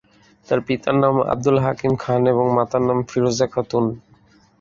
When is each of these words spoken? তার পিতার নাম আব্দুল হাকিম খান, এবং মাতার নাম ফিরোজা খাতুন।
তার 0.47 0.59
পিতার 0.67 0.95
নাম 1.03 1.15
আব্দুল 1.33 1.57
হাকিম 1.65 1.93
খান, 2.03 2.21
এবং 2.33 2.45
মাতার 2.57 2.83
নাম 2.87 2.99
ফিরোজা 3.09 3.47
খাতুন। 3.53 3.85